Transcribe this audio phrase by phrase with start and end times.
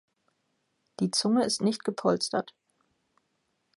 [0.99, 2.55] Die Zunge ist nicht gepolstert.